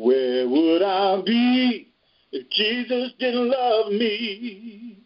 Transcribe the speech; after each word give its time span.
Where 0.00 0.48
would 0.48 0.82
I 0.82 1.20
be 1.26 1.92
if 2.32 2.48
Jesus 2.48 3.12
didn't 3.18 3.50
love 3.50 3.92
me? 3.92 4.96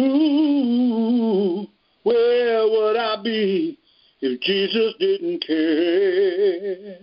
Ooh, 0.00 1.66
where 2.02 2.66
would 2.66 2.96
I 2.96 3.22
be 3.22 3.78
if 4.22 4.40
Jesus 4.40 4.94
didn't 4.98 5.46
care? 5.46 6.96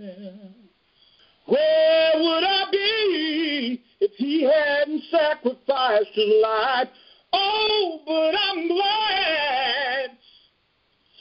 Where 1.45 2.13
would 2.15 2.43
I 2.43 2.65
be 2.71 3.83
if 3.99 4.11
he 4.17 4.41
hadn't 4.41 5.03
sacrificed 5.11 6.15
his 6.15 6.33
life? 6.41 6.87
Oh, 7.31 7.99
but 8.07 8.33
I'm 8.35 8.67
glad, 8.67 10.17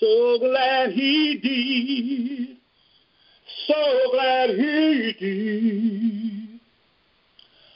so 0.00 0.38
glad 0.38 0.92
he 0.92 2.48
did, 2.48 2.51
so 3.66 4.10
glad 4.12 4.50
he 4.50 5.14
did. 5.18 6.60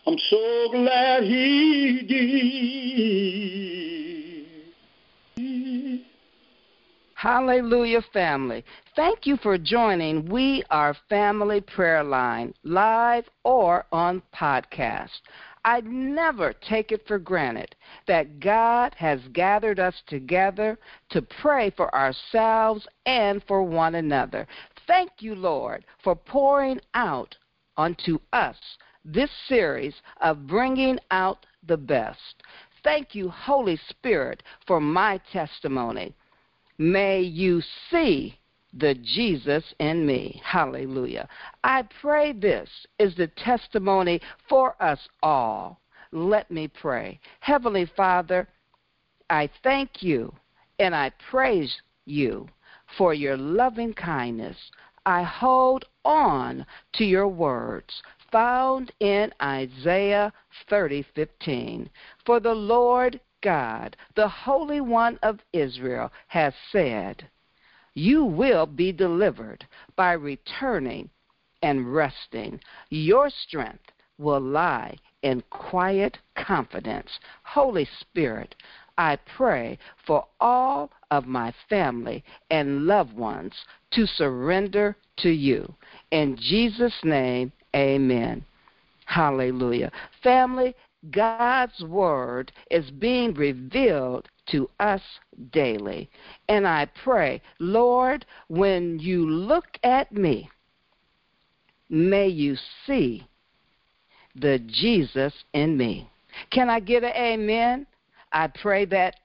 I'm 0.06 0.18
so 0.30 0.68
glad 0.70 1.24
he 1.24 2.02
did. 2.08 3.26
Hallelujah, 7.14 8.02
family. 8.12 8.64
Thank 8.94 9.26
you 9.26 9.36
for 9.38 9.58
joining 9.58 10.28
We 10.28 10.62
Are 10.70 10.94
Family 11.08 11.60
Prayer 11.60 12.04
Line, 12.04 12.54
live 12.62 13.24
or 13.42 13.84
on 13.90 14.22
podcast. 14.32 15.20
I 15.64 15.80
never 15.80 16.52
take 16.52 16.92
it 16.92 17.04
for 17.08 17.18
granted 17.18 17.74
that 18.06 18.38
God 18.38 18.94
has 18.96 19.18
gathered 19.32 19.80
us 19.80 20.00
together 20.06 20.78
to 21.10 21.20
pray 21.22 21.70
for 21.70 21.92
ourselves 21.92 22.86
and 23.06 23.42
for 23.48 23.64
one 23.64 23.96
another. 23.96 24.46
Thank 24.86 25.10
you, 25.20 25.34
Lord, 25.34 25.84
for 26.02 26.14
pouring 26.14 26.80
out 26.94 27.36
unto 27.76 28.18
us 28.32 28.56
this 29.04 29.30
series 29.48 29.94
of 30.20 30.46
bringing 30.46 30.98
out 31.10 31.46
the 31.66 31.76
best. 31.76 32.42
Thank 32.82 33.14
you, 33.14 33.28
Holy 33.28 33.78
Spirit, 33.88 34.42
for 34.66 34.80
my 34.80 35.20
testimony. 35.32 36.14
May 36.78 37.20
you 37.20 37.62
see 37.90 38.38
the 38.72 38.94
Jesus 38.94 39.64
in 39.80 40.06
me. 40.06 40.40
Hallelujah. 40.44 41.28
I 41.64 41.84
pray 42.00 42.32
this 42.32 42.68
is 42.98 43.14
the 43.16 43.28
testimony 43.28 44.20
for 44.48 44.80
us 44.82 45.00
all. 45.22 45.80
Let 46.12 46.50
me 46.50 46.68
pray. 46.68 47.18
Heavenly 47.40 47.90
Father, 47.96 48.48
I 49.30 49.50
thank 49.62 50.02
you 50.02 50.32
and 50.78 50.94
I 50.94 51.10
praise 51.30 51.74
you 52.04 52.48
for 52.96 53.14
your 53.14 53.36
loving 53.36 53.94
kindness. 53.94 54.56
I 55.04 55.22
hold 55.22 55.84
on 56.04 56.66
to 56.94 57.04
your 57.04 57.28
words 57.28 58.02
found 58.32 58.92
in 59.00 59.32
Isaiah 59.40 60.32
30:15. 60.68 61.88
For 62.24 62.40
the 62.40 62.54
Lord 62.54 63.20
God, 63.40 63.96
the 64.14 64.28
Holy 64.28 64.80
One 64.80 65.18
of 65.22 65.40
Israel, 65.52 66.12
has 66.26 66.54
said, 66.70 67.28
You 67.94 68.24
will 68.24 68.66
be 68.66 68.92
delivered 68.92 69.66
by 69.94 70.12
returning 70.12 71.10
and 71.62 71.94
resting. 71.94 72.60
Your 72.90 73.30
strength 73.30 73.92
will 74.18 74.40
lie 74.40 74.96
in 75.22 75.42
quiet 75.50 76.18
confidence. 76.34 77.18
Holy 77.42 77.84
Spirit, 78.00 78.54
I 78.98 79.18
pray 79.36 79.78
for 80.06 80.26
all 80.40 80.90
of 81.10 81.26
my 81.26 81.52
family 81.68 82.24
and 82.50 82.86
loved 82.86 83.14
ones 83.16 83.52
to 83.92 84.06
surrender 84.06 84.96
to 85.18 85.30
you. 85.30 85.74
In 86.10 86.36
Jesus' 86.36 86.98
name, 87.04 87.52
amen. 87.74 88.44
Hallelujah. 89.04 89.92
Family, 90.22 90.74
God's 91.10 91.80
Word 91.82 92.52
is 92.70 92.90
being 92.90 93.34
revealed 93.34 94.28
to 94.50 94.68
us 94.80 95.02
daily. 95.52 96.10
And 96.48 96.66
I 96.66 96.88
pray, 97.04 97.42
Lord, 97.58 98.24
when 98.48 98.98
you 98.98 99.28
look 99.28 99.66
at 99.82 100.12
me, 100.12 100.50
may 101.88 102.28
you 102.28 102.56
see 102.86 103.26
the 104.34 104.58
Jesus 104.66 105.32
in 105.52 105.76
me. 105.76 106.08
Can 106.50 106.68
I 106.68 106.80
get 106.80 107.04
an 107.04 107.12
amen? 107.14 107.86
I 108.32 108.48
pray 108.48 108.84
that 108.86 109.16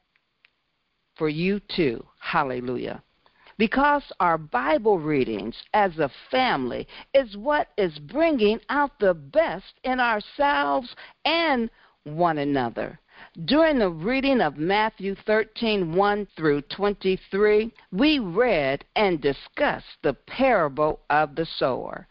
for 1.15 1.29
you 1.29 1.59
too. 1.59 2.05
Hallelujah. 2.19 3.03
Because 3.57 4.03
our 4.19 4.37
Bible 4.37 4.97
readings 4.97 5.55
as 5.73 5.99
a 5.99 6.11
family 6.31 6.87
is 7.13 7.37
what 7.37 7.67
is 7.77 7.99
bringing 7.99 8.59
out 8.69 8.97
the 8.99 9.13
best 9.13 9.73
in 9.83 9.99
ourselves 9.99 10.95
and 11.25 11.69
one 12.03 12.39
another. 12.39 12.99
During 13.45 13.77
the 13.77 13.89
reading 13.89 14.41
of 14.41 14.57
Matthew 14.57 15.13
13 15.13 15.93
1 15.93 16.27
through 16.35 16.61
23, 16.63 17.71
we 17.91 18.19
read 18.19 18.83
and 18.95 19.21
discussed 19.21 20.01
the 20.01 20.13
parable 20.13 21.01
of 21.09 21.35
the 21.35 21.45
sower. 21.45 22.07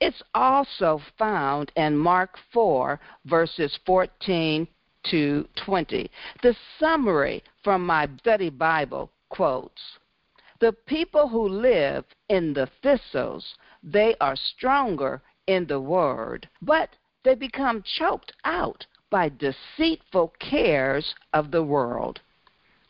It's 0.00 0.22
also 0.34 1.00
found 1.18 1.72
in 1.76 1.96
Mark 1.96 2.38
4, 2.52 3.00
verses 3.24 3.76
14 3.84 4.68
to 5.10 5.48
20. 5.56 6.10
The 6.42 6.56
summary 6.78 7.42
from 7.62 7.84
my 7.84 8.08
study 8.18 8.50
Bible 8.50 9.10
quotes 9.28 9.98
The 10.60 10.72
people 10.72 11.28
who 11.28 11.48
live 11.48 12.04
in 12.28 12.52
the 12.52 12.68
thistles, 12.82 13.54
they 13.82 14.14
are 14.20 14.36
stronger 14.36 15.22
in 15.46 15.66
the 15.66 15.80
word, 15.80 16.48
but 16.62 16.90
they 17.24 17.34
become 17.34 17.82
choked 17.82 18.32
out 18.44 18.86
by 19.10 19.28
deceitful 19.28 20.34
cares 20.38 21.14
of 21.32 21.50
the 21.50 21.62
world. 21.62 22.20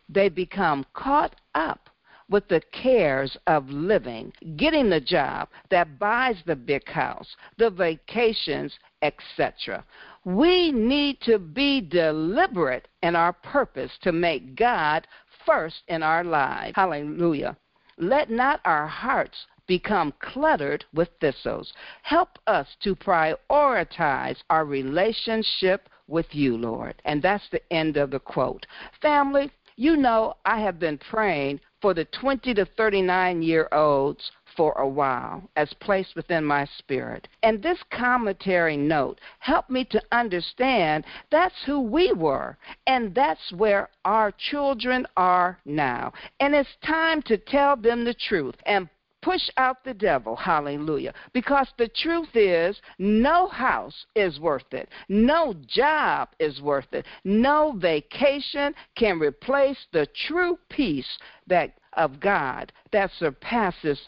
They 0.09 0.29
become 0.29 0.87
caught 0.93 1.37
up 1.55 1.91
with 2.29 2.49
the 2.49 2.63
cares 2.73 3.37
of 3.47 3.69
living, 3.69 4.33
getting 4.57 4.89
the 4.89 5.01
job 5.01 5.49
that 5.71 5.99
buys 5.99 6.37
the 6.47 6.57
big 6.57 6.89
house, 6.89 7.37
the 7.59 7.71
vacations, 7.71 8.79
etc. 9.03 9.85
We 10.25 10.73
need 10.73 11.21
to 11.23 11.39
be 11.39 11.81
deliberate 11.81 12.89
in 13.03 13.15
our 13.15 13.33
purpose 13.33 13.93
to 14.03 14.13
make 14.13 14.57
God 14.57 15.07
first 15.45 15.83
in 15.89 16.03
our 16.03 16.25
lives. 16.25 16.73
Hallelujah. 16.75 17.57
Let 17.99 18.31
not 18.31 18.61
our 18.65 18.87
hearts 18.87 19.47
become 19.67 20.13
cluttered 20.21 20.85
with 20.93 21.09
thistles. 21.21 21.73
Help 22.03 22.39
us 22.47 22.67
to 22.83 22.95
prioritize 22.95 24.37
our 24.51 24.65
relationship 24.65 25.89
with 26.07 26.27
you, 26.35 26.57
Lord. 26.57 26.95
And 27.05 27.23
that's 27.23 27.49
the 27.51 27.73
end 27.73 27.97
of 27.97 28.11
the 28.11 28.19
quote. 28.19 28.67
Family, 29.01 29.51
you 29.77 29.97
know 29.97 30.35
I 30.45 30.61
have 30.61 30.79
been 30.79 30.99
praying 30.99 31.61
for 31.85 31.93
the 31.93 32.07
20 32.19 32.55
to 32.55 32.65
39 32.65 33.43
year 33.43 33.69
olds 33.71 34.33
for 34.57 34.73
a 34.79 34.89
while 34.89 35.43
as 35.57 35.71
placed 35.81 36.17
within 36.17 36.43
my 36.43 36.67
spirit. 36.79 37.29
And 37.43 37.63
this 37.63 37.79
commentary 37.91 38.75
note 38.75 39.21
helped 39.39 39.69
me 39.69 39.85
to 39.91 40.01
understand 40.11 41.05
that's 41.31 41.63
who 41.67 41.81
we 41.81 42.15
were, 42.15 42.57
and 42.87 43.15
that's 43.15 43.53
where 43.53 43.91
our 44.07 44.33
children 44.33 45.07
are 45.19 45.59
now. 45.67 46.15
And 46.41 46.55
it's 46.55 46.75
time 46.87 47.21
to 47.23 47.37
tell 47.37 47.77
them 47.77 48.07
the 48.07 48.15
truth 48.15 48.55
and 48.65 48.89
push 49.25 49.49
out 49.57 49.83
the 49.85 49.95
devil. 49.95 50.37
Hallelujah. 50.37 51.15
Because 51.33 51.69
the 51.79 51.89
truth 51.89 52.35
is, 52.35 52.81
no 52.99 53.49
house 53.49 54.05
is 54.15 54.39
worth 54.39 54.73
it. 54.73 54.89
No 55.09 55.55
job 55.67 56.29
is 56.39 56.61
worth 56.61 56.93
it. 56.93 57.07
No 57.25 57.73
vacation 57.73 58.75
can 58.97 59.19
replace 59.19 59.79
the 59.93 60.07
true 60.27 60.59
peace 60.69 61.19
that 61.47 61.73
of 61.95 62.21
God 62.21 62.71
that 62.93 63.11
surpasses 63.19 63.99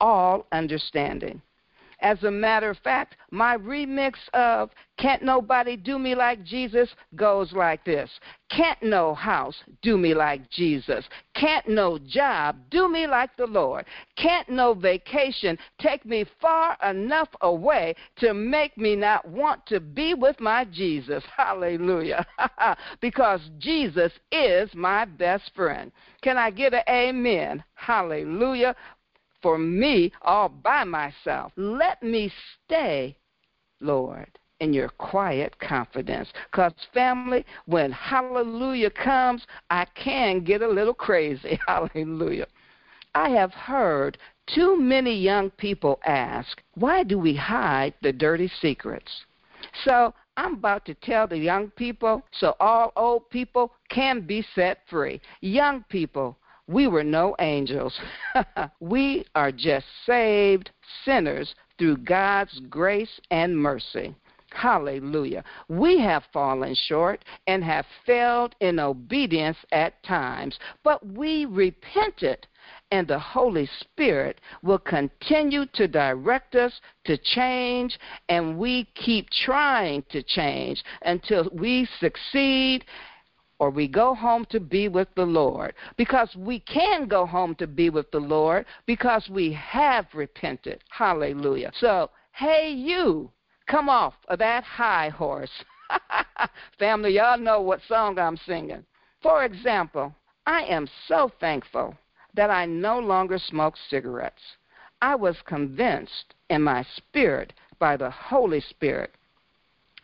all 0.00 0.46
understanding. 0.52 1.42
As 2.02 2.20
a 2.24 2.30
matter 2.30 2.68
of 2.68 2.78
fact, 2.78 3.16
my 3.30 3.56
remix 3.56 4.14
of 4.34 4.70
Can't 4.98 5.22
Nobody 5.22 5.76
Do 5.76 6.00
Me 6.00 6.16
Like 6.16 6.42
Jesus 6.42 6.88
goes 7.14 7.52
like 7.52 7.84
this 7.84 8.10
Can't 8.50 8.82
no 8.82 9.14
house 9.14 9.54
do 9.82 9.96
me 9.96 10.12
like 10.12 10.50
Jesus. 10.50 11.08
Can't 11.36 11.68
no 11.68 11.98
job 11.98 12.56
do 12.70 12.88
me 12.88 13.06
like 13.06 13.36
the 13.36 13.46
Lord. 13.46 13.86
Can't 14.16 14.48
no 14.48 14.74
vacation 14.74 15.56
take 15.80 16.04
me 16.04 16.24
far 16.40 16.76
enough 16.84 17.28
away 17.40 17.94
to 18.16 18.34
make 18.34 18.76
me 18.76 18.96
not 18.96 19.26
want 19.28 19.64
to 19.66 19.78
be 19.78 20.14
with 20.14 20.40
my 20.40 20.64
Jesus. 20.64 21.22
Hallelujah. 21.36 22.26
because 23.00 23.40
Jesus 23.58 24.12
is 24.32 24.68
my 24.74 25.04
best 25.04 25.52
friend. 25.54 25.92
Can 26.20 26.36
I 26.36 26.50
get 26.50 26.74
an 26.74 26.82
amen? 26.88 27.62
Hallelujah 27.74 28.74
for 29.42 29.58
me 29.58 30.12
all 30.22 30.48
by 30.48 30.84
myself. 30.84 31.52
Let 31.56 32.02
me 32.02 32.32
stay, 32.64 33.16
Lord, 33.80 34.38
in 34.60 34.72
your 34.72 34.88
quiet 34.88 35.58
confidence. 35.58 36.32
Because, 36.50 36.72
family, 36.94 37.44
when 37.66 37.92
hallelujah 37.92 38.90
comes, 38.90 39.46
I 39.70 39.86
can 39.94 40.44
get 40.44 40.62
a 40.62 40.68
little 40.68 40.94
crazy. 40.94 41.58
Hallelujah. 41.66 42.46
I 43.14 43.28
have 43.30 43.52
heard 43.52 44.16
Too 44.46 44.76
many 44.76 45.14
young 45.14 45.50
people 45.50 46.00
ask, 46.04 46.62
why 46.74 47.04
do 47.04 47.18
we 47.18 47.34
hide 47.36 47.94
the 48.02 48.12
dirty 48.12 48.48
secrets? 48.60 49.24
So 49.84 50.12
I'm 50.36 50.54
about 50.54 50.84
to 50.86 50.94
tell 50.94 51.26
the 51.26 51.38
young 51.38 51.70
people 51.70 52.22
so 52.32 52.56
all 52.58 52.92
old 52.96 53.30
people 53.30 53.72
can 53.88 54.22
be 54.22 54.44
set 54.54 54.78
free. 54.88 55.20
Young 55.40 55.84
people, 55.88 56.38
we 56.72 56.86
were 56.86 57.04
no 57.04 57.36
angels. 57.38 57.98
we 58.80 59.24
are 59.34 59.52
just 59.52 59.86
saved 60.06 60.70
sinners 61.04 61.54
through 61.78 61.98
God's 61.98 62.60
grace 62.70 63.20
and 63.30 63.56
mercy. 63.56 64.14
Hallelujah. 64.50 65.44
We 65.68 65.98
have 66.00 66.24
fallen 66.32 66.74
short 66.74 67.24
and 67.46 67.64
have 67.64 67.86
failed 68.04 68.54
in 68.60 68.78
obedience 68.78 69.56
at 69.72 70.02
times, 70.02 70.58
but 70.84 71.06
we 71.06 71.46
repented, 71.46 72.46
and 72.90 73.08
the 73.08 73.18
Holy 73.18 73.68
Spirit 73.80 74.40
will 74.62 74.78
continue 74.78 75.64
to 75.72 75.88
direct 75.88 76.54
us 76.54 76.80
to 77.04 77.16
change, 77.16 77.98
and 78.28 78.58
we 78.58 78.84
keep 78.94 79.30
trying 79.30 80.04
to 80.10 80.22
change 80.22 80.84
until 81.02 81.48
we 81.54 81.88
succeed 81.98 82.84
or 83.62 83.70
we 83.70 83.86
go 83.86 84.12
home 84.12 84.44
to 84.46 84.58
be 84.58 84.88
with 84.88 85.06
the 85.14 85.24
Lord. 85.24 85.74
Because 85.96 86.34
we 86.34 86.58
can 86.58 87.06
go 87.06 87.24
home 87.24 87.54
to 87.54 87.68
be 87.68 87.90
with 87.90 88.10
the 88.10 88.18
Lord 88.18 88.66
because 88.86 89.28
we 89.30 89.52
have 89.52 90.06
repented. 90.12 90.82
Hallelujah. 90.90 91.70
So, 91.78 92.10
hey, 92.32 92.72
you 92.72 93.30
come 93.68 93.88
off 93.88 94.14
of 94.26 94.40
that 94.40 94.64
high 94.64 95.10
horse. 95.10 95.64
Family, 96.80 97.14
y'all 97.14 97.38
know 97.38 97.60
what 97.60 97.78
song 97.86 98.18
I'm 98.18 98.36
singing. 98.36 98.84
For 99.22 99.44
example, 99.44 100.12
I 100.44 100.62
am 100.64 100.88
so 101.06 101.30
thankful 101.38 101.96
that 102.34 102.50
I 102.50 102.66
no 102.66 102.98
longer 102.98 103.38
smoke 103.38 103.74
cigarettes. 103.88 104.42
I 105.00 105.14
was 105.14 105.36
convinced 105.46 106.34
in 106.50 106.62
my 106.62 106.84
spirit 106.96 107.52
by 107.78 107.96
the 107.96 108.10
Holy 108.10 108.60
Spirit 108.60 109.12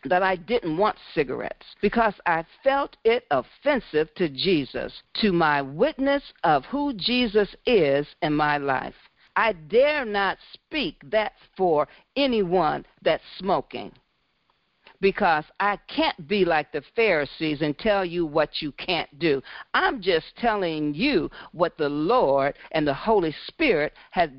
that 0.05 0.23
I 0.23 0.35
didn't 0.35 0.77
want 0.77 0.97
cigarettes 1.13 1.65
because 1.81 2.13
I 2.25 2.45
felt 2.63 2.95
it 3.03 3.25
offensive 3.31 4.13
to 4.15 4.29
Jesus, 4.29 4.93
to 5.21 5.31
my 5.31 5.61
witness 5.61 6.23
of 6.43 6.65
who 6.65 6.93
Jesus 6.93 7.55
is 7.65 8.07
in 8.21 8.33
my 8.33 8.57
life. 8.57 8.95
I 9.35 9.53
dare 9.53 10.05
not 10.05 10.37
speak 10.53 11.01
that 11.11 11.33
for 11.55 11.87
anyone 12.15 12.85
that's 13.01 13.23
smoking 13.37 13.91
because 15.01 15.45
I 15.59 15.77
can't 15.87 16.27
be 16.27 16.43
like 16.43 16.71
the 16.71 16.83
Pharisees 16.95 17.61
and 17.61 17.77
tell 17.77 18.03
you 18.03 18.25
what 18.25 18.61
you 18.61 18.71
can't 18.73 19.17
do. 19.17 19.41
I'm 19.73 20.01
just 20.01 20.35
telling 20.37 20.93
you 20.93 21.29
what 21.53 21.77
the 21.77 21.89
Lord 21.89 22.55
and 22.71 22.85
the 22.85 22.93
Holy 22.93 23.33
Spirit 23.47 23.93
has 24.11 24.29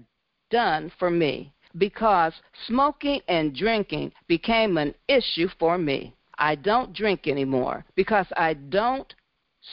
done 0.51 0.93
for 0.99 1.11
me 1.11 1.53
because 1.79 2.33
smoking 2.67 3.21
and 3.29 3.55
drinking 3.55 4.13
became 4.29 4.77
an 4.77 4.95
issue 5.09 5.49
for 5.59 5.79
me. 5.79 6.15
I 6.39 6.55
don't 6.55 6.93
drink 6.93 7.27
anymore 7.27 7.85
because 7.97 8.27
I 8.37 8.55
don't 8.55 9.15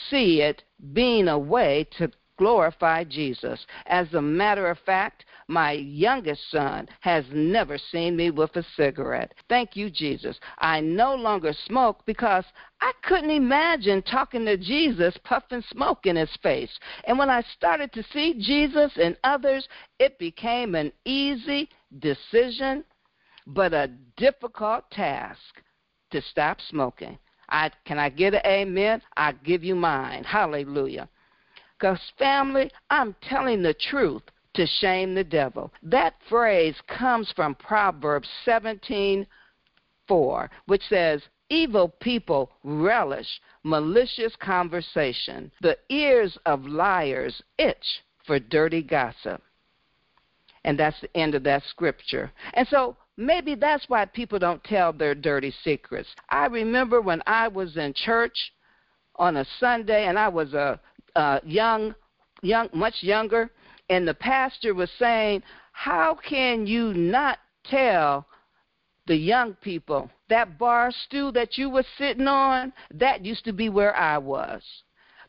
see 0.09 0.41
it 0.41 0.63
being 0.93 1.27
a 1.27 1.39
way 1.39 1.87
to 1.97 2.11
glorify 2.37 3.03
Jesus. 3.03 3.65
As 3.85 4.13
a 4.13 4.21
matter 4.21 4.69
of 4.69 4.77
fact, 4.79 5.25
my 5.47 5.71
youngest 5.71 6.41
son 6.51 6.87
has 6.99 7.23
never 7.31 7.77
seen 7.77 8.17
me 8.17 8.31
with 8.31 8.55
a 8.57 8.63
cigarette. 8.75 9.33
Thank 9.47 9.75
you, 9.75 9.89
Jesus. 9.89 10.37
I 10.59 10.81
no 10.81 11.15
longer 11.15 11.53
smoke 11.65 12.05
because 12.05 12.43
I 12.81 12.91
couldn't 13.03 13.31
imagine 13.31 14.01
talking 14.01 14.45
to 14.45 14.57
Jesus 14.57 15.17
puffing 15.23 15.63
smoke 15.71 16.05
in 16.05 16.17
his 16.17 16.35
face. 16.43 16.77
And 17.05 17.17
when 17.17 17.29
I 17.29 17.43
started 17.55 17.93
to 17.93 18.03
see 18.11 18.33
Jesus 18.33 18.91
and 19.01 19.15
others, 19.23 19.67
it 19.99 20.19
became 20.19 20.75
an 20.75 20.91
easy 21.05 21.69
decision, 21.99 22.83
but 23.45 23.73
a 23.73 23.91
difficult 24.17 24.89
task 24.91 25.39
to 26.11 26.21
stop 26.21 26.59
smoking. 26.69 27.17
I, 27.49 27.71
can 27.85 27.97
I 27.97 28.09
get 28.09 28.33
an 28.33 28.41
amen? 28.45 29.01
I 29.15 29.31
give 29.31 29.63
you 29.63 29.75
mine. 29.75 30.25
Hallelujah. 30.25 31.07
Because, 31.79 31.99
family, 32.17 32.69
I'm 32.89 33.15
telling 33.21 33.61
the 33.61 33.73
truth 33.73 34.23
to 34.57 34.67
shame 34.67 35.15
the 35.15 35.23
devil. 35.23 35.71
That 35.83 36.15
phrase 36.27 36.75
comes 36.87 37.31
from 37.35 37.55
Proverbs 37.55 38.27
17:4, 38.45 40.49
which 40.65 40.83
says, 40.89 41.21
Evil 41.49 41.89
people 42.01 42.51
relish 42.63 43.39
malicious 43.63 44.35
conversation. 44.35 45.49
The 45.61 45.77
ears 45.89 46.37
of 46.45 46.65
liars 46.65 47.41
itch 47.57 48.03
for 48.25 48.37
dirty 48.37 48.81
gossip. 48.81 49.41
And 50.65 50.77
that's 50.77 50.99
the 50.99 51.15
end 51.15 51.35
of 51.35 51.43
that 51.43 51.63
scripture. 51.69 52.33
And 52.53 52.67
so 52.67 52.97
maybe 53.15 53.55
that's 53.55 53.87
why 53.87 54.03
people 54.03 54.39
don't 54.39 54.61
tell 54.65 54.91
their 54.91 55.15
dirty 55.15 55.53
secrets. 55.63 56.09
I 56.29 56.47
remember 56.47 56.99
when 56.99 57.23
I 57.25 57.47
was 57.47 57.77
in 57.77 57.93
church 57.93 58.51
on 59.15 59.37
a 59.37 59.45
Sunday 59.59 60.07
and 60.07 60.19
I 60.19 60.27
was 60.27 60.53
a 60.53 60.77
uh, 61.15 61.39
young, 61.45 61.95
young, 62.41 62.67
much 62.73 63.01
younger, 63.01 63.49
and 63.89 64.07
the 64.07 64.13
pastor 64.13 64.73
was 64.73 64.91
saying, 64.91 65.43
"How 65.71 66.15
can 66.15 66.67
you 66.67 66.93
not 66.93 67.39
tell 67.63 68.27
the 69.05 69.15
young 69.15 69.53
people 69.55 70.09
that 70.27 70.57
bar 70.57 70.91
stool 70.91 71.31
that 71.31 71.57
you 71.57 71.69
were 71.69 71.85
sitting 71.97 72.27
on? 72.27 72.73
That 72.91 73.25
used 73.25 73.45
to 73.45 73.53
be 73.53 73.69
where 73.69 73.95
I 73.95 74.17
was." 74.17 74.63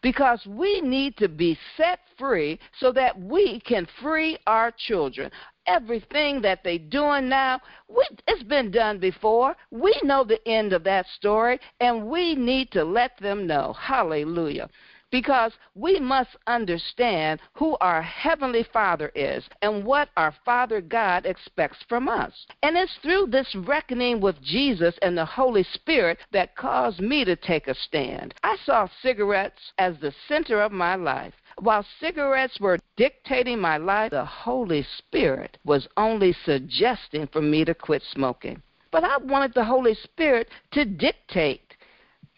because 0.03 0.45
we 0.47 0.81
need 0.81 1.17
to 1.17 1.29
be 1.29 1.59
set 1.77 2.01
free 2.17 2.59
so 2.79 2.93
that 2.93 3.19
we 3.19 3.61
can 3.61 3.87
free 4.01 4.39
our 4.47 4.71
children. 4.71 5.31
Everything 5.67 6.41
that 6.41 6.63
they're 6.65 6.79
doing 6.79 7.29
now, 7.29 7.61
we, 7.89 8.07
it's 8.27 8.43
been 8.45 8.71
done 8.71 8.99
before. 8.99 9.57
We 9.71 9.99
know 10.03 10.25
the 10.25 10.47
end 10.49 10.73
of 10.73 10.85
that 10.85 11.07
story, 11.09 11.59
and 11.81 12.07
we 12.07 12.35
need 12.35 12.71
to 12.73 12.85
let 12.85 13.19
them 13.19 13.47
know. 13.47 13.75
Hallelujah 13.75 14.69
because 15.11 15.53
we 15.75 15.99
must 15.99 16.31
understand 16.47 17.41
who 17.55 17.77
our 17.81 18.03
Heavenly 18.03 18.65
Father 18.73 19.11
is 19.15 19.45
and 19.63 19.85
what 19.85 20.09
our 20.17 20.35
Father 20.45 20.81
God 20.81 21.27
expects 21.27 21.79
from 21.89 22.09
us. 22.09 22.33
And 22.63 22.77
it's 22.77 22.97
through 23.03 23.29
this 23.31 23.55
reckoning 23.55 24.21
with 24.21 24.41
Jesus 24.43 24.95
and 25.03 25.17
the 25.17 25.25
Holy 25.25 25.63
Spirit 25.63 26.19
that 26.33 26.57
caused 26.57 27.01
me 27.01 27.25
to 27.25 27.37
take 27.37 27.69
a 27.69 27.75
stand. 27.75 28.35
I 28.43 28.57
saw 28.65 28.89
cigarettes 29.03 29.73
as 29.79 29.99
the 29.99 30.13
center 30.29 30.61
of 30.61 30.73
my 30.73 30.95
life. 30.95 31.35
While 31.61 31.85
cigarettes 31.99 32.61
were 32.61 32.79
dictating 32.97 33.59
my 33.59 33.79
life, 33.79 34.11
the 34.13 34.25
Holy 34.25 34.87
Spirit 34.99 35.59
was 35.65 35.89
only 35.97 36.33
suggesting 36.45 37.27
for 37.27 37.43
me 37.43 37.65
to 37.65 37.75
quit 37.75 38.03
smoking. 38.13 38.63
But 38.91 39.05
I 39.05 39.19
wanted 39.19 39.55
the 39.55 39.65
Holy 39.65 39.95
Spirit 39.95 40.49
to 40.73 40.85
dictate 40.85 41.68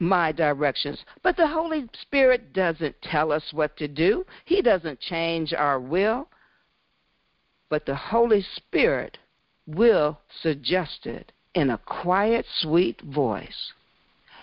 my 0.01 0.33
directions. 0.33 1.05
But 1.23 1.37
the 1.37 1.47
Holy 1.47 1.89
Spirit 2.01 2.53
doesn't 2.53 3.01
tell 3.03 3.31
us 3.31 3.45
what 3.53 3.77
to 3.77 3.87
do, 3.87 4.27
He 4.45 4.63
doesn't 4.63 4.99
change 5.01 5.53
our 5.53 5.79
will. 5.79 6.27
But 7.69 7.87
the 7.87 7.95
Holy 7.95 8.45
Spirit 8.57 9.19
will 9.67 10.19
suggest 10.43 11.07
it 11.07 11.31
in 11.55 11.71
a 11.71 11.79
quiet, 11.79 12.45
sweet 12.59 13.01
voice. 13.03 13.73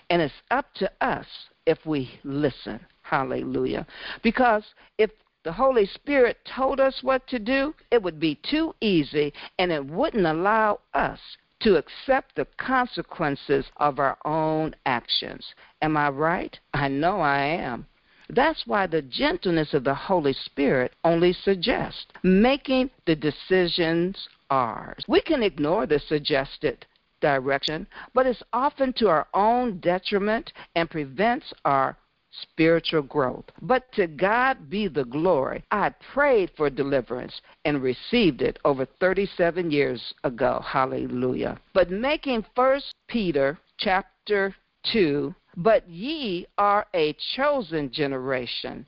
And 0.08 0.22
it's 0.22 0.32
up 0.50 0.72
to 0.76 0.90
us 1.02 1.26
if 1.66 1.84
we 1.84 2.18
listen. 2.24 2.80
Hallelujah. 3.02 3.86
Because 4.22 4.64
if 4.96 5.10
the 5.44 5.52
Holy 5.52 5.86
Spirit 5.86 6.38
told 6.44 6.80
us 6.80 7.02
what 7.02 7.26
to 7.28 7.38
do, 7.38 7.74
it 7.90 8.02
would 8.02 8.18
be 8.18 8.38
too 8.50 8.74
easy 8.80 9.32
and 9.58 9.70
it 9.70 9.84
wouldn't 9.84 10.26
allow 10.26 10.80
us 10.94 11.18
to 11.60 11.76
accept 11.76 12.36
the 12.36 12.46
consequences 12.56 13.66
of 13.78 13.98
our 13.98 14.16
own 14.24 14.74
actions. 14.86 15.54
Am 15.82 15.96
I 15.96 16.08
right? 16.10 16.58
I 16.74 16.88
know 16.88 17.20
I 17.20 17.40
am. 17.40 17.86
That's 18.30 18.66
why 18.66 18.86
the 18.86 19.02
gentleness 19.02 19.72
of 19.72 19.84
the 19.84 19.94
Holy 19.94 20.34
Spirit 20.34 20.92
only 21.04 21.32
suggests 21.32 22.06
making 22.22 22.90
the 23.06 23.16
decisions 23.16 24.28
ours. 24.50 25.04
We 25.08 25.20
can 25.22 25.42
ignore 25.42 25.86
the 25.86 25.98
suggested 25.98 26.84
direction, 27.20 27.86
but 28.14 28.26
it's 28.26 28.42
often 28.52 28.92
to 28.94 29.08
our 29.08 29.26
own 29.34 29.80
detriment 29.80 30.52
and 30.76 30.90
prevents 30.90 31.52
our 31.64 31.96
spiritual 32.42 33.02
growth. 33.02 33.44
But 33.62 33.90
to 33.92 34.06
God 34.06 34.70
be 34.70 34.88
the 34.88 35.04
glory. 35.04 35.64
I 35.70 35.90
prayed 36.12 36.50
for 36.56 36.70
deliverance 36.70 37.40
and 37.64 37.82
received 37.82 38.42
it 38.42 38.58
over 38.64 38.86
37 39.00 39.70
years 39.70 40.14
ago. 40.24 40.62
Hallelujah. 40.64 41.58
But 41.74 41.90
making 41.90 42.44
first 42.54 42.94
Peter 43.08 43.58
chapter 43.78 44.54
2, 44.92 45.34
but 45.56 45.88
ye 45.88 46.46
are 46.56 46.86
a 46.94 47.16
chosen 47.36 47.90
generation, 47.92 48.86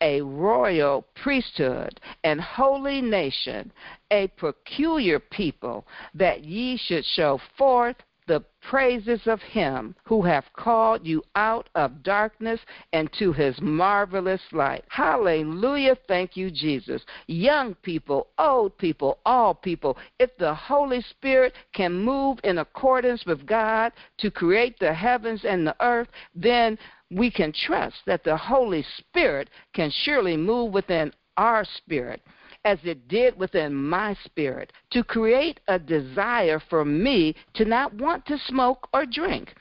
a 0.00 0.20
royal 0.20 1.06
priesthood 1.22 2.00
and 2.24 2.40
holy 2.40 3.00
nation, 3.00 3.72
a 4.10 4.26
peculiar 4.36 5.18
people, 5.18 5.86
that 6.14 6.44
ye 6.44 6.76
should 6.76 7.04
show 7.04 7.40
forth 7.56 7.96
the 8.26 8.44
praises 8.60 9.20
of 9.26 9.40
him 9.40 9.94
who 10.04 10.22
have 10.22 10.44
called 10.54 11.06
you 11.06 11.22
out 11.36 11.68
of 11.74 12.02
darkness 12.02 12.60
and 12.92 13.12
to 13.12 13.32
his 13.32 13.60
marvelous 13.60 14.40
light. 14.52 14.84
Hallelujah. 14.88 15.96
Thank 16.08 16.36
you, 16.36 16.50
Jesus. 16.50 17.02
Young 17.26 17.74
people, 17.76 18.28
old 18.38 18.76
people, 18.78 19.18
all 19.24 19.54
people, 19.54 19.96
if 20.18 20.36
the 20.38 20.54
Holy 20.54 21.00
Spirit 21.02 21.54
can 21.72 21.94
move 21.94 22.38
in 22.44 22.58
accordance 22.58 23.24
with 23.26 23.46
God 23.46 23.92
to 24.18 24.30
create 24.30 24.78
the 24.78 24.92
heavens 24.92 25.44
and 25.44 25.66
the 25.66 25.76
earth, 25.80 26.08
then 26.34 26.78
we 27.10 27.30
can 27.30 27.52
trust 27.52 27.96
that 28.06 28.24
the 28.24 28.36
Holy 28.36 28.84
Spirit 28.98 29.48
can 29.74 29.90
surely 30.04 30.36
move 30.36 30.72
within 30.72 31.12
our 31.36 31.64
spirit 31.64 32.20
as 32.66 32.80
it 32.82 33.06
did 33.06 33.38
within 33.38 33.72
my 33.72 34.12
spirit, 34.24 34.72
to 34.90 35.04
create 35.04 35.60
a 35.68 35.78
desire 35.78 36.60
for 36.68 36.84
me 36.84 37.32
to 37.54 37.64
not 37.64 37.94
want 37.94 38.26
to 38.26 38.36
smoke 38.38 38.88
or 38.92 39.06
drink. 39.06 39.54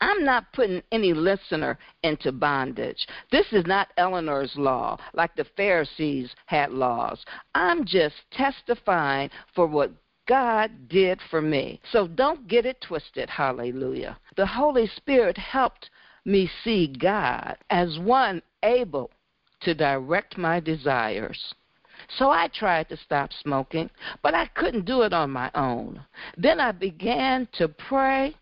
I'm 0.00 0.24
not 0.24 0.52
putting 0.52 0.82
any 0.92 1.12
listener 1.12 1.76
into 2.04 2.30
bondage. 2.30 3.08
This 3.32 3.46
is 3.50 3.66
not 3.66 3.88
Eleanor's 3.96 4.52
law, 4.54 4.98
like 5.14 5.34
the 5.34 5.46
Pharisees 5.56 6.32
had 6.46 6.70
laws. 6.70 7.24
I'm 7.56 7.84
just 7.84 8.14
testifying 8.30 9.28
for 9.52 9.66
what 9.66 9.90
God 10.28 10.70
did 10.88 11.20
for 11.28 11.42
me. 11.42 11.80
So 11.90 12.06
don't 12.06 12.46
get 12.46 12.66
it 12.66 12.80
twisted. 12.82 13.28
Hallelujah. 13.28 14.16
The 14.36 14.46
Holy 14.46 14.86
Spirit 14.94 15.36
helped 15.36 15.90
me 16.24 16.48
see 16.62 16.86
God 16.86 17.56
as 17.70 17.98
one 17.98 18.42
able 18.62 19.10
to 19.62 19.74
direct 19.74 20.38
my 20.38 20.60
desires. 20.60 21.54
So 22.18 22.30
I 22.30 22.48
tried 22.48 22.88
to 22.88 22.96
stop 22.96 23.30
smoking, 23.32 23.90
but 24.22 24.34
I 24.34 24.46
couldn't 24.46 24.84
do 24.84 25.02
it 25.02 25.12
on 25.12 25.30
my 25.30 25.50
own. 25.54 26.04
Then 26.36 26.60
I 26.60 26.72
began 26.72 27.48
to 27.58 27.68
pray 27.68 28.34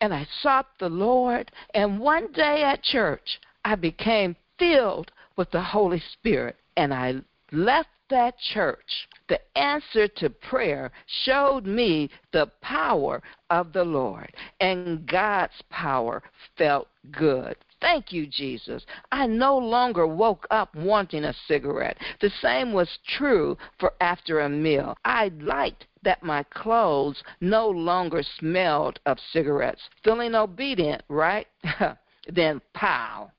and 0.00 0.12
I 0.12 0.26
sought 0.42 0.66
the 0.78 0.88
Lord. 0.88 1.50
And 1.74 2.00
one 2.00 2.32
day 2.32 2.62
at 2.62 2.82
church, 2.82 3.40
I 3.64 3.76
became 3.76 4.36
filled 4.58 5.12
with 5.36 5.50
the 5.50 5.62
Holy 5.62 6.02
Spirit 6.12 6.56
and 6.76 6.92
I 6.92 7.22
left 7.52 7.88
that 8.10 8.38
church. 8.52 9.08
The 9.28 9.40
answer 9.56 10.06
to 10.06 10.30
prayer 10.30 10.92
showed 11.24 11.64
me 11.66 12.10
the 12.32 12.50
power 12.60 13.22
of 13.48 13.72
the 13.72 13.84
Lord, 13.84 14.32
and 14.60 15.06
God's 15.06 15.60
power 15.70 16.22
felt 16.58 16.88
good. 17.10 17.56
Thank 17.82 18.12
you, 18.12 18.28
Jesus. 18.28 18.86
I 19.10 19.26
no 19.26 19.58
longer 19.58 20.06
woke 20.06 20.46
up 20.52 20.72
wanting 20.76 21.24
a 21.24 21.34
cigarette. 21.48 21.98
The 22.20 22.30
same 22.40 22.72
was 22.72 23.00
true 23.08 23.58
for 23.80 23.92
after 24.00 24.40
a 24.40 24.48
meal. 24.48 24.96
I 25.04 25.32
liked 25.40 25.88
that 26.04 26.22
my 26.22 26.44
clothes 26.44 27.20
no 27.40 27.68
longer 27.68 28.22
smelled 28.38 29.00
of 29.04 29.18
cigarettes. 29.32 29.82
Feeling 30.04 30.36
obedient, 30.36 31.02
right? 31.08 31.48
then, 32.28 32.60
pow, 32.72 33.32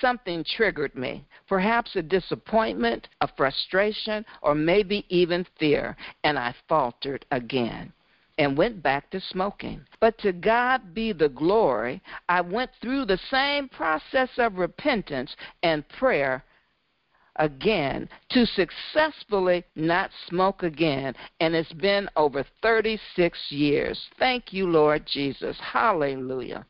something 0.00 0.44
triggered 0.44 0.94
me. 0.94 1.26
Perhaps 1.48 1.96
a 1.96 2.02
disappointment, 2.02 3.08
a 3.20 3.28
frustration, 3.36 4.24
or 4.40 4.54
maybe 4.54 5.04
even 5.08 5.44
fear, 5.58 5.96
and 6.22 6.38
I 6.38 6.54
faltered 6.68 7.26
again 7.32 7.92
and 8.40 8.56
went 8.56 8.82
back 8.82 9.10
to 9.10 9.20
smoking. 9.20 9.84
But 10.00 10.16
to 10.20 10.32
God 10.32 10.94
be 10.94 11.12
the 11.12 11.28
glory, 11.28 12.00
I 12.26 12.40
went 12.40 12.70
through 12.80 13.04
the 13.04 13.20
same 13.30 13.68
process 13.68 14.30
of 14.38 14.56
repentance 14.56 15.36
and 15.62 15.86
prayer 15.90 16.42
again 17.36 18.08
to 18.30 18.46
successfully 18.46 19.62
not 19.76 20.10
smoke 20.26 20.62
again. 20.62 21.14
And 21.40 21.54
it's 21.54 21.70
been 21.74 22.08
over 22.16 22.42
36 22.62 23.38
years. 23.50 24.00
Thank 24.18 24.54
you, 24.54 24.66
Lord 24.66 25.04
Jesus. 25.06 25.58
Hallelujah. 25.60 26.64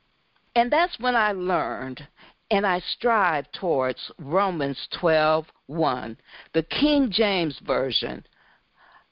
And 0.57 0.73
that's 0.73 0.99
when 0.99 1.15
I 1.15 1.31
learned 1.31 2.05
and 2.51 2.67
I 2.67 2.81
strive 2.81 3.47
towards 3.53 4.11
Romans 4.19 4.89
12:1, 5.01 6.17
the 6.53 6.65
King 6.65 7.13
James 7.13 7.57
version 7.61 8.25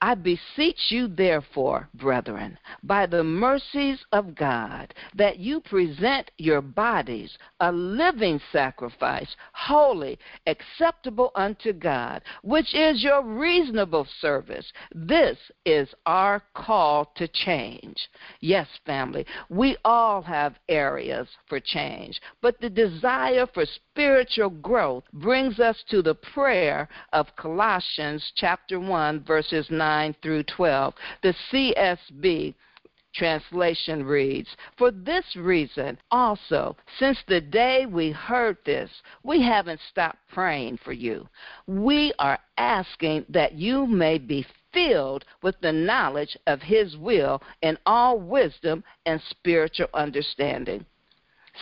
I 0.00 0.14
beseech 0.14 0.90
you, 0.90 1.08
therefore, 1.08 1.88
brethren, 1.94 2.56
by 2.84 3.06
the 3.06 3.24
mercies 3.24 3.98
of 4.12 4.36
God, 4.36 4.94
that 5.16 5.40
you 5.40 5.60
present 5.60 6.30
your 6.38 6.60
bodies 6.60 7.36
a 7.58 7.72
living 7.72 8.40
sacrifice, 8.52 9.34
holy, 9.52 10.16
acceptable 10.46 11.32
unto 11.34 11.72
God, 11.72 12.22
which 12.42 12.72
is 12.74 13.02
your 13.02 13.24
reasonable 13.24 14.06
service. 14.20 14.72
This 14.94 15.36
is 15.66 15.88
our 16.06 16.44
call 16.54 17.06
to 17.16 17.26
change. 17.26 17.96
Yes, 18.40 18.68
family, 18.86 19.26
we 19.48 19.76
all 19.84 20.22
have 20.22 20.54
areas 20.68 21.26
for 21.48 21.58
change, 21.58 22.20
but 22.40 22.60
the 22.60 22.70
desire 22.70 23.48
for 23.52 23.64
spiritual 23.66 24.50
growth 24.50 25.02
brings 25.12 25.58
us 25.58 25.82
to 25.90 26.02
the 26.02 26.14
prayer 26.14 26.88
of 27.12 27.34
Colossians 27.34 28.24
chapter 28.36 28.78
1, 28.78 29.24
verses 29.24 29.66
9 29.68 29.87
9 29.88 30.14
through 30.20 30.42
12. 30.42 30.94
The 31.22 31.34
CSB 31.50 32.54
translation 33.14 34.04
reads 34.04 34.48
For 34.76 34.90
this 34.90 35.24
reason, 35.34 35.96
also, 36.10 36.76
since 36.98 37.16
the 37.26 37.40
day 37.40 37.86
we 37.86 38.10
heard 38.10 38.58
this, 38.66 38.90
we 39.22 39.40
haven't 39.42 39.80
stopped 39.90 40.18
praying 40.30 40.78
for 40.84 40.92
you. 40.92 41.26
We 41.66 42.12
are 42.18 42.38
asking 42.58 43.24
that 43.30 43.54
you 43.54 43.86
may 43.86 44.18
be 44.18 44.44
filled 44.74 45.24
with 45.42 45.58
the 45.62 45.72
knowledge 45.72 46.36
of 46.46 46.60
His 46.60 46.94
will 46.98 47.40
in 47.62 47.78
all 47.86 48.20
wisdom 48.20 48.84
and 49.06 49.22
spiritual 49.30 49.88
understanding, 49.94 50.84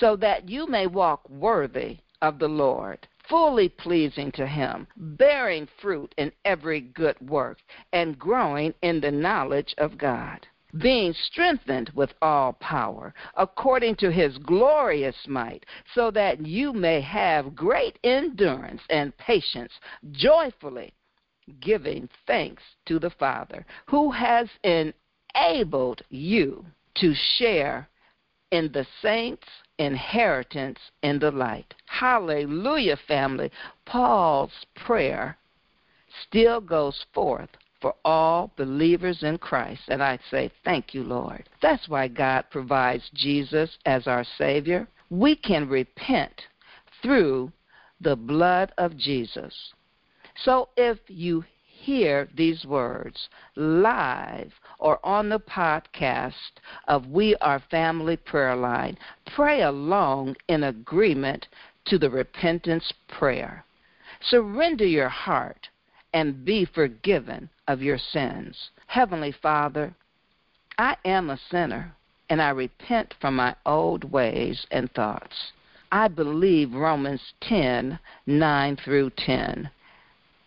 so 0.00 0.16
that 0.16 0.48
you 0.48 0.66
may 0.66 0.88
walk 0.88 1.30
worthy 1.30 1.98
of 2.22 2.40
the 2.40 2.48
Lord 2.48 3.06
fully 3.28 3.68
pleasing 3.68 4.32
to 4.32 4.46
Him, 4.46 4.86
bearing 4.96 5.68
fruit 5.80 6.14
in 6.16 6.32
every 6.44 6.80
good 6.80 7.16
work, 7.20 7.58
and 7.92 8.18
growing 8.18 8.74
in 8.82 9.00
the 9.00 9.10
knowledge 9.10 9.74
of 9.78 9.98
God, 9.98 10.46
being 10.78 11.12
strengthened 11.12 11.90
with 11.94 12.12
all 12.22 12.52
power, 12.54 13.14
according 13.34 13.96
to 13.96 14.10
His 14.10 14.36
glorious 14.38 15.16
might, 15.26 15.64
so 15.94 16.10
that 16.10 16.44
you 16.44 16.72
may 16.72 17.00
have 17.00 17.56
great 17.56 17.98
endurance 18.04 18.82
and 18.90 19.16
patience, 19.16 19.72
joyfully 20.12 20.92
giving 21.60 22.08
thanks 22.26 22.62
to 22.86 22.98
the 22.98 23.10
Father, 23.10 23.64
who 23.86 24.10
has 24.10 24.48
enabled 24.64 26.02
you 26.10 26.64
to 26.96 27.14
share 27.36 27.88
in 28.50 28.70
the 28.72 28.86
saints' 29.02 29.48
inheritance 29.78 30.78
in 31.02 31.18
the 31.18 31.30
light. 31.30 31.74
Hallelujah, 31.86 32.96
family. 33.08 33.50
Paul's 33.84 34.66
prayer 34.74 35.36
still 36.28 36.60
goes 36.60 37.04
forth 37.12 37.50
for 37.80 37.94
all 38.04 38.52
believers 38.56 39.22
in 39.22 39.38
Christ. 39.38 39.82
And 39.88 40.02
I 40.02 40.18
say, 40.30 40.50
Thank 40.64 40.94
you, 40.94 41.02
Lord. 41.02 41.48
That's 41.60 41.88
why 41.88 42.08
God 42.08 42.44
provides 42.50 43.10
Jesus 43.14 43.76
as 43.84 44.06
our 44.06 44.24
Savior. 44.38 44.88
We 45.10 45.36
can 45.36 45.68
repent 45.68 46.42
through 47.02 47.52
the 48.00 48.16
blood 48.16 48.72
of 48.78 48.96
Jesus. 48.96 49.54
So 50.44 50.68
if 50.76 50.98
you 51.08 51.44
hear 51.86 52.28
these 52.36 52.64
words 52.64 53.28
live 53.54 54.52
or 54.80 54.98
on 55.06 55.28
the 55.28 55.38
podcast 55.38 56.32
of 56.88 57.06
We 57.06 57.36
Are 57.36 57.62
Family 57.70 58.16
Prayer 58.16 58.56
Line, 58.56 58.98
pray 59.36 59.62
along 59.62 60.34
in 60.48 60.64
agreement 60.64 61.46
to 61.84 61.96
the 61.96 62.10
repentance 62.10 62.92
prayer. 63.06 63.64
Surrender 64.20 64.84
your 64.84 65.08
heart 65.08 65.68
and 66.12 66.44
be 66.44 66.64
forgiven 66.64 67.48
of 67.68 67.82
your 67.82 67.98
sins. 67.98 68.70
Heavenly 68.88 69.34
Father, 69.40 69.94
I 70.78 70.96
am 71.04 71.30
a 71.30 71.38
sinner 71.50 71.94
and 72.28 72.42
I 72.42 72.50
repent 72.50 73.14
from 73.20 73.36
my 73.36 73.54
old 73.64 74.02
ways 74.10 74.66
and 74.72 74.90
thoughts. 74.90 75.52
I 75.92 76.08
believe 76.08 76.72
Romans 76.74 77.22
10 77.42 78.00
9 78.26 78.76
through 78.84 79.10
10. 79.10 79.70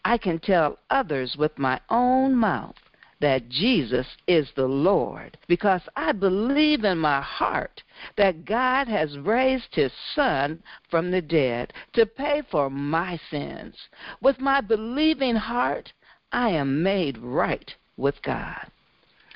I 0.05 0.17
can 0.17 0.39
tell 0.39 0.79
others 0.89 1.35
with 1.37 1.57
my 1.57 1.79
own 1.89 2.35
mouth 2.35 2.77
that 3.19 3.49
Jesus 3.49 4.07
is 4.27 4.49
the 4.55 4.67
Lord 4.67 5.37
because 5.47 5.81
I 5.95 6.13
believe 6.13 6.85
in 6.85 6.97
my 6.97 7.21
heart 7.21 7.83
that 8.15 8.45
God 8.45 8.87
has 8.87 9.17
raised 9.17 9.75
his 9.75 9.91
Son 10.15 10.63
from 10.89 11.11
the 11.11 11.21
dead 11.21 11.73
to 11.93 12.05
pay 12.05 12.43
for 12.49 12.69
my 12.69 13.19
sins. 13.29 13.75
With 14.21 14.39
my 14.39 14.61
believing 14.61 15.35
heart, 15.35 15.91
I 16.31 16.49
am 16.49 16.81
made 16.81 17.17
right 17.17 17.75
with 17.97 18.21
God. 18.21 18.71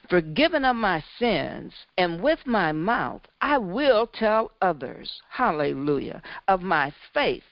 Forgiven 0.09 0.63
of 0.63 0.75
my 0.75 1.03
sins, 1.17 1.73
and 1.97 2.21
with 2.21 2.39
my 2.45 2.71
mouth 2.71 3.21
I 3.41 3.57
will 3.57 4.07
tell 4.07 4.51
others, 4.61 5.21
hallelujah, 5.29 6.21
of 6.47 6.61
my 6.61 6.93
faith 7.13 7.43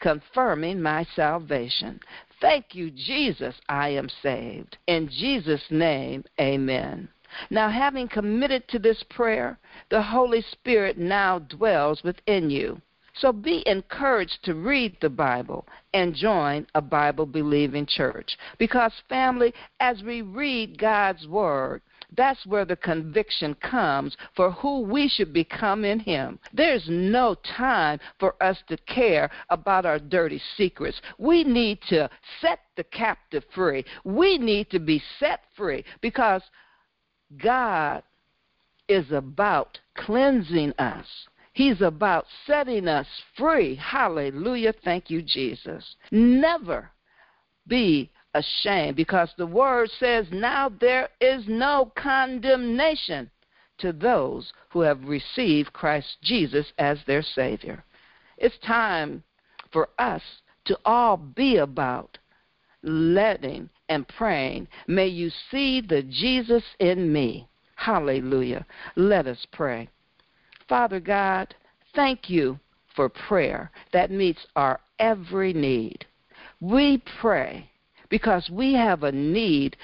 confirming 0.00 0.80
my 0.80 1.06
salvation. 1.14 2.00
Thank 2.40 2.74
you, 2.74 2.90
Jesus, 2.90 3.54
I 3.68 3.90
am 3.90 4.08
saved. 4.22 4.78
In 4.86 5.08
Jesus' 5.08 5.64
name, 5.70 6.24
amen. 6.40 7.08
Now, 7.50 7.68
having 7.68 8.08
committed 8.08 8.66
to 8.68 8.78
this 8.78 9.02
prayer, 9.10 9.58
the 9.90 10.02
Holy 10.02 10.42
Spirit 10.50 10.98
now 10.98 11.38
dwells 11.38 12.02
within 12.02 12.50
you. 12.50 12.80
So 13.14 13.32
be 13.32 13.62
encouraged 13.66 14.38
to 14.44 14.54
read 14.54 14.96
the 15.00 15.10
Bible 15.10 15.66
and 15.92 16.14
join 16.14 16.66
a 16.74 16.80
Bible 16.80 17.26
believing 17.26 17.86
church. 17.86 18.38
Because, 18.58 18.92
family, 19.08 19.52
as 19.80 20.02
we 20.02 20.22
read 20.22 20.78
God's 20.78 21.26
Word, 21.26 21.82
that's 22.16 22.44
where 22.46 22.64
the 22.64 22.76
conviction 22.76 23.54
comes 23.54 24.16
for 24.34 24.50
who 24.50 24.80
we 24.80 25.08
should 25.08 25.32
become 25.32 25.84
in 25.84 26.00
Him. 26.00 26.38
There's 26.52 26.86
no 26.88 27.36
time 27.56 28.00
for 28.18 28.34
us 28.42 28.58
to 28.68 28.76
care 28.78 29.30
about 29.48 29.86
our 29.86 29.98
dirty 29.98 30.40
secrets. 30.56 31.00
We 31.18 31.44
need 31.44 31.80
to 31.88 32.10
set 32.40 32.60
the 32.76 32.84
captive 32.84 33.44
free. 33.54 33.84
We 34.04 34.38
need 34.38 34.70
to 34.70 34.78
be 34.78 35.02
set 35.18 35.40
free 35.56 35.84
because 36.00 36.42
God 37.42 38.02
is 38.88 39.12
about 39.12 39.78
cleansing 39.96 40.72
us. 40.78 41.06
He's 41.52 41.80
about 41.80 42.26
setting 42.46 42.88
us 42.88 43.06
free. 43.36 43.76
Hallelujah. 43.76 44.72
Thank 44.84 45.10
you, 45.10 45.22
Jesus. 45.22 45.96
Never 46.10 46.90
be 47.66 48.10
ashamed 48.34 48.96
because 48.96 49.30
the 49.36 49.46
word 49.46 49.90
says, 49.98 50.26
Now 50.30 50.68
there 50.68 51.08
is 51.20 51.44
no 51.46 51.92
condemnation 51.96 53.30
to 53.78 53.92
those 53.92 54.52
who 54.70 54.80
have 54.80 55.02
received 55.04 55.72
Christ 55.72 56.16
Jesus 56.22 56.66
as 56.78 56.98
their 57.06 57.22
Savior. 57.22 57.84
It's 58.36 58.58
time 58.66 59.22
for 59.72 59.88
us 59.98 60.22
to 60.66 60.78
all 60.84 61.16
be 61.16 61.56
about 61.56 62.18
letting 62.82 63.68
and 63.88 64.06
praying. 64.06 64.68
May 64.86 65.08
you 65.08 65.30
see 65.50 65.80
the 65.80 66.02
Jesus 66.02 66.62
in 66.78 67.12
me. 67.12 67.48
Hallelujah. 67.76 68.66
Let 68.96 69.26
us 69.26 69.46
pray. 69.52 69.88
Father 70.68 71.00
God, 71.00 71.54
thank 71.94 72.30
you 72.30 72.58
for 72.94 73.08
prayer 73.08 73.70
that 73.92 74.10
meets 74.10 74.46
our 74.54 74.80
every 74.98 75.52
need. 75.52 76.04
We 76.60 77.02
pray 77.20 77.70
because 78.10 78.50
we 78.50 78.74
have 78.74 79.02
a 79.02 79.12
need 79.12 79.76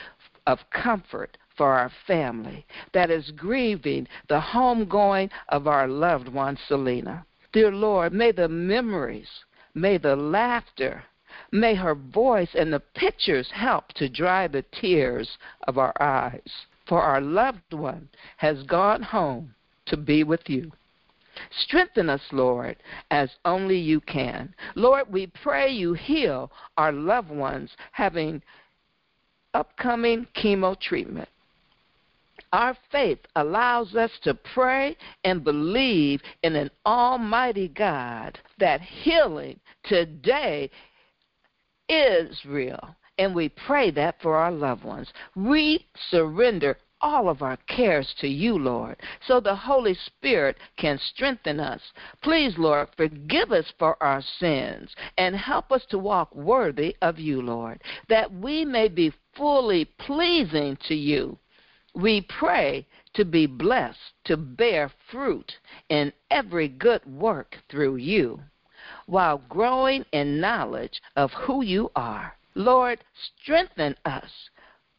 of 0.46 0.58
comfort 0.70 1.38
for 1.56 1.72
our 1.72 1.90
family 2.06 2.66
that 2.92 3.10
is 3.10 3.30
grieving 3.30 4.06
the 4.28 4.40
homegoing 4.40 5.30
of 5.48 5.66
our 5.66 5.88
loved 5.88 6.28
one, 6.28 6.58
Selena. 6.68 7.24
Dear 7.52 7.72
Lord, 7.72 8.12
may 8.12 8.32
the 8.32 8.48
memories, 8.48 9.30
may 9.74 9.96
the 9.96 10.14
laughter, 10.14 11.02
may 11.50 11.74
her 11.74 11.94
voice 11.94 12.50
and 12.54 12.72
the 12.72 12.80
pictures 12.80 13.50
help 13.50 13.88
to 13.94 14.08
dry 14.08 14.46
the 14.46 14.64
tears 14.72 15.38
of 15.66 15.78
our 15.78 15.94
eyes. 16.00 16.66
For 16.86 17.02
our 17.02 17.20
loved 17.20 17.72
one 17.72 18.08
has 18.36 18.62
gone 18.62 19.02
home 19.02 19.54
to 19.86 19.96
be 19.96 20.22
with 20.22 20.48
you. 20.48 20.72
Strengthen 21.50 22.10
us, 22.10 22.22
Lord, 22.32 22.76
as 23.10 23.30
only 23.44 23.78
you 23.78 24.00
can. 24.00 24.54
Lord, 24.74 25.12
we 25.12 25.26
pray 25.26 25.70
you 25.70 25.94
heal 25.94 26.50
our 26.76 26.92
loved 26.92 27.30
ones 27.30 27.70
having 27.92 28.42
upcoming 29.54 30.26
chemo 30.36 30.78
treatment. 30.78 31.28
Our 32.52 32.76
faith 32.92 33.18
allows 33.34 33.94
us 33.94 34.10
to 34.22 34.34
pray 34.34 34.96
and 35.24 35.42
believe 35.42 36.22
in 36.42 36.54
an 36.54 36.70
almighty 36.84 37.68
God 37.68 38.38
that 38.58 38.80
healing 38.80 39.58
today 39.84 40.70
is 41.88 42.38
real. 42.44 42.94
And 43.18 43.34
we 43.34 43.48
pray 43.48 43.90
that 43.92 44.20
for 44.20 44.36
our 44.36 44.52
loved 44.52 44.84
ones. 44.84 45.08
We 45.34 45.86
surrender 46.10 46.76
all 47.00 47.28
of 47.28 47.42
our 47.42 47.56
cares 47.68 48.14
to 48.20 48.28
you, 48.28 48.58
Lord, 48.58 48.96
so 49.26 49.40
the 49.40 49.54
Holy 49.54 49.94
Spirit 49.94 50.56
can 50.76 50.98
strengthen 50.98 51.60
us. 51.60 51.80
Please, 52.22 52.56
Lord, 52.58 52.88
forgive 52.96 53.52
us 53.52 53.72
for 53.78 54.02
our 54.02 54.22
sins 54.22 54.94
and 55.18 55.36
help 55.36 55.70
us 55.72 55.84
to 55.90 55.98
walk 55.98 56.34
worthy 56.34 56.96
of 57.02 57.18
you, 57.18 57.42
Lord, 57.42 57.82
that 58.08 58.32
we 58.32 58.64
may 58.64 58.88
be 58.88 59.12
fully 59.34 59.84
pleasing 59.84 60.76
to 60.88 60.94
you. 60.94 61.38
We 61.94 62.22
pray 62.22 62.86
to 63.14 63.24
be 63.24 63.46
blessed, 63.46 64.12
to 64.24 64.36
bear 64.36 64.90
fruit 65.10 65.52
in 65.88 66.12
every 66.30 66.68
good 66.68 67.04
work 67.06 67.56
through 67.70 67.96
you, 67.96 68.40
while 69.06 69.38
growing 69.48 70.04
in 70.12 70.40
knowledge 70.40 71.00
of 71.16 71.32
who 71.32 71.62
you 71.62 71.90
are. 71.96 72.36
Lord, 72.54 73.04
strengthen 73.14 73.96
us 74.04 74.30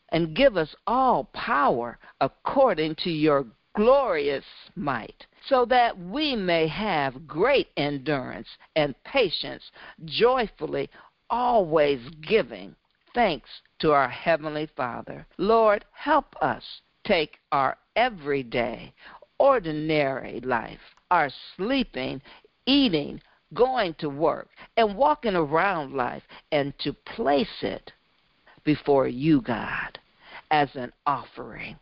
and 0.10 0.36
give 0.36 0.58
us 0.58 0.74
all 0.86 1.26
power 1.34 1.98
according 2.22 2.96
to 2.96 3.10
your 3.10 3.46
glorious 3.76 4.46
might, 4.76 5.26
so 5.48 5.66
that 5.66 5.98
we 5.98 6.36
may 6.36 6.68
have 6.68 7.28
great 7.28 7.68
endurance 7.78 8.48
and 8.76 8.96
patience, 9.04 9.72
joyfully 10.06 10.90
always 11.30 12.00
giving 12.28 12.76
thanks 13.14 13.50
to 13.80 13.92
our 13.92 14.10
Heavenly 14.10 14.70
Father. 14.76 15.26
Lord, 15.40 15.86
help 15.92 16.36
us 16.42 16.64
take 17.04 17.40
our 17.52 17.76
everyday, 17.96 18.94
ordinary 19.40 20.40
life, 20.42 20.80
our 21.10 21.30
sleeping, 21.56 22.22
eating, 22.68 23.20
going 23.56 23.96
to 23.96 24.10
work, 24.10 24.50
and 24.76 24.96
walking 24.96 25.36
around 25.36 25.94
life, 25.94 26.22
and 26.52 26.78
to 26.80 26.94
place 26.94 27.48
it 27.64 27.92
before 28.68 29.08
you, 29.08 29.40
God, 29.40 29.98
as 30.52 30.68
an 30.76 30.92
offering. 31.06 31.78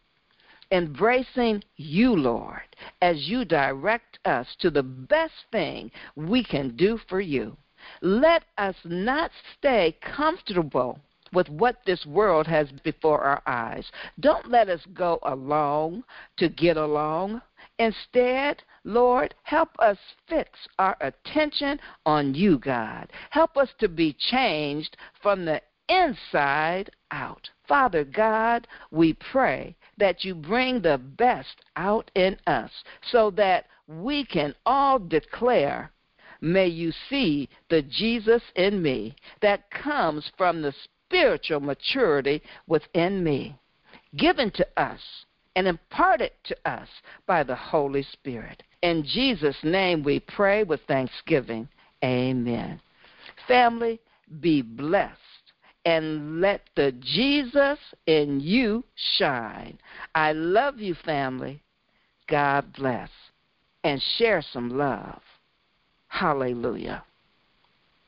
Embracing 0.72 1.64
you, 1.78 2.16
Lord, 2.16 2.62
as 3.02 3.28
you 3.28 3.44
direct 3.44 4.20
us 4.24 4.46
to 4.60 4.70
the 4.70 4.84
best 4.84 5.34
thing 5.52 5.90
we 6.16 6.44
can 6.44 6.76
do 6.76 7.00
for 7.10 7.20
you. 7.20 7.58
Let 8.02 8.44
us 8.60 8.76
not 8.86 9.32
stay 9.58 9.98
comfortable 10.00 11.00
with 11.34 11.50
what 11.50 11.78
this 11.88 12.06
world 12.06 12.46
has 12.46 12.68
before 12.84 13.22
our 13.22 13.42
eyes. 13.48 13.86
Don't 14.20 14.52
let 14.52 14.70
us 14.70 14.82
go 14.94 15.18
along 15.24 16.04
to 16.38 16.50
get 16.50 16.78
along. 16.78 17.42
Instead, 17.80 18.62
Lord, 18.84 19.34
help 19.42 19.70
us 19.80 19.98
fix 20.30 20.52
our 20.78 20.96
attention 21.02 21.80
on 22.06 22.36
you, 22.36 22.60
God. 22.60 23.12
Help 23.32 23.58
us 23.58 23.70
to 23.80 23.88
be 23.88 24.16
changed 24.20 24.96
from 25.24 25.46
the 25.46 25.62
inside 25.90 26.90
out. 27.12 27.50
Father 27.68 28.04
God, 28.04 28.68
we 28.92 29.14
pray 29.14 29.76
that 29.98 30.24
you 30.24 30.36
bring 30.36 30.82
the 30.82 30.98
best 30.98 31.64
out 31.76 32.10
in 32.16 32.38
us 32.48 32.72
so 33.12 33.32
that 33.32 33.66
we 33.88 34.26
can 34.26 34.54
all 34.66 35.00
declare, 35.00 35.92
May 36.42 36.68
you 36.68 36.92
see 37.10 37.50
the 37.70 37.82
Jesus 37.82 38.44
in 38.56 38.82
me 38.82 39.16
that 39.42 39.72
comes 39.72 40.30
from 40.38 40.62
the 40.62 40.74
spiritual 40.84 41.60
maturity 41.60 42.42
within 42.68 43.24
me, 43.24 43.56
given 44.16 44.52
to 44.52 44.68
us 44.78 45.00
and 45.56 45.68
imparted 45.68 46.32
to 46.44 46.56
us 46.66 46.90
by 47.26 47.44
the 47.44 47.56
Holy 47.56 48.04
Spirit. 48.04 48.62
In 48.82 49.04
Jesus' 49.04 49.58
name 49.64 50.04
we 50.04 50.20
pray 50.20 50.64
with 50.64 50.82
thanksgiving. 50.82 51.68
Amen. 52.04 52.82
Family, 53.48 54.00
be 54.40 54.62
blessed 54.62 55.20
and 55.86 56.42
let 56.42 56.62
the 56.76 56.92
Jesus 57.00 57.80
in 58.08 58.40
you 58.40 58.84
shine. 59.18 59.78
I 60.16 60.34
love 60.34 60.80
you, 60.80 60.96
family. 61.06 61.62
God 62.28 62.74
bless. 62.74 63.10
And 63.84 64.02
share 64.18 64.44
some 64.52 64.70
love. 64.70 65.22
Hallelujah. 66.08 67.04